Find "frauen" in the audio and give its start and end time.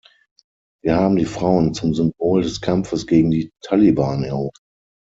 1.27-1.75